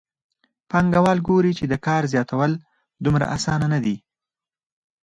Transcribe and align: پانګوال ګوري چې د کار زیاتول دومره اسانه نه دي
پانګوال 0.69 1.19
ګوري 1.27 1.51
چې 1.59 1.65
د 1.67 1.73
کار 1.85 2.03
زیاتول 2.13 2.51
دومره 3.03 3.25
اسانه 3.35 3.67
نه 3.73 3.79
دي 3.85 3.95